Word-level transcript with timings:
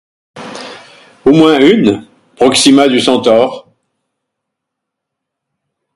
Au 1.25 1.31
moins 1.31 1.59
une: 1.59 2.07
Proxima 2.35 2.87
du 2.87 2.99
Centaure. 2.99 3.67